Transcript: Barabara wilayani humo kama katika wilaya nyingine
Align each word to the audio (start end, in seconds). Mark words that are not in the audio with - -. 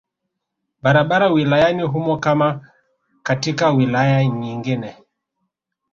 Barabara 0.83 1.29
wilayani 1.29 1.83
humo 1.83 2.17
kama 2.17 2.69
katika 3.23 3.69
wilaya 3.71 4.25
nyingine 4.25 4.97